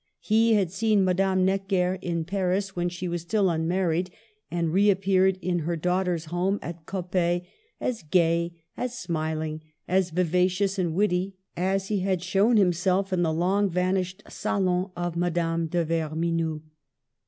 [0.21, 4.09] He had seen Madame Necker in Paris when she was still unmarried,
[4.49, 7.45] and reappeared in her daughter's home at Coppet
[7.79, 13.31] as gay, as smiling, as vivacious and witty as he had shown himself in the
[13.31, 16.63] long vanished salon of Madame de Verme noux.